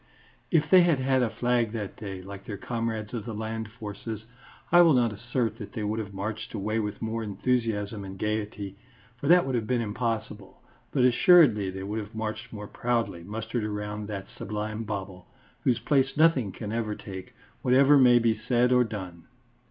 If 0.49 0.67
they 0.67 0.81
had 0.81 0.97
had 0.99 1.21
a 1.21 1.29
flag 1.29 1.73
that 1.73 1.95
day, 1.95 2.23
like 2.23 2.43
their 2.45 2.57
comrades 2.57 3.13
of 3.13 3.23
the 3.23 3.35
land 3.35 3.69
forces, 3.71 4.25
I 4.71 4.81
will 4.81 4.95
not 4.95 5.13
assert 5.13 5.59
that 5.59 5.73
they 5.73 5.83
would 5.83 5.99
have 5.99 6.11
marched 6.11 6.55
away 6.55 6.79
with 6.79 7.03
more 7.03 7.21
enthusiasm 7.21 8.03
and 8.03 8.17
gaiety, 8.17 8.77
for 9.17 9.27
that 9.27 9.45
would 9.45 9.53
have 9.53 9.67
been 9.67 9.79
impossible, 9.79 10.59
but 10.91 11.03
assuredly 11.05 11.69
they 11.69 11.83
would 11.83 11.99
have 11.99 12.15
marched 12.15 12.51
more 12.51 12.65
proudly, 12.67 13.21
mustered 13.23 13.63
around 13.63 14.07
that 14.07 14.25
sublime 14.35 14.85
bauble, 14.85 15.27
whose 15.65 15.77
place 15.77 16.17
nothing 16.17 16.51
can 16.51 16.71
ever 16.71 16.95
take, 16.95 17.35
whatever 17.61 17.95
may 17.95 18.17
be 18.17 18.35
said 18.35 18.71
or 18.71 18.83
done. 18.83 19.25